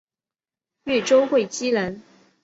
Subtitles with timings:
[0.85, 2.01] 越州会稽人。